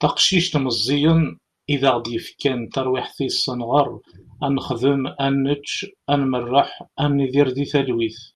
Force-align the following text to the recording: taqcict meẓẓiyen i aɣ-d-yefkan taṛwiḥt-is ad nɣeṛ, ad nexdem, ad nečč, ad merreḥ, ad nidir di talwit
taqcict 0.00 0.54
meẓẓiyen 0.64 1.22
i 1.74 1.76
aɣ-d-yefkan 1.88 2.60
taṛwiḥt-is 2.72 3.40
ad 3.52 3.56
nɣeṛ, 3.58 3.88
ad 4.44 4.50
nexdem, 4.54 5.02
ad 5.24 5.34
nečč, 5.44 5.70
ad 6.12 6.20
merreḥ, 6.30 6.70
ad 7.02 7.10
nidir 7.14 7.48
di 7.56 7.66
talwit 7.72 8.18